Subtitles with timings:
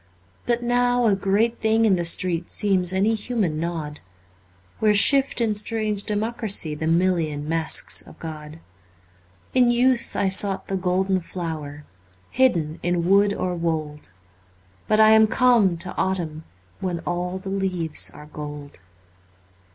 [0.47, 3.99] But now a great thing in the street Seems any human nod,
[4.79, 8.57] Where shift in strange democracy The million masks of God.
[9.53, 11.85] In youth I sought the golden flower
[12.31, 14.09] Hidden in wood or wold.
[14.87, 16.45] But I am come to autumn,
[16.79, 18.79] When all the leaves are gold.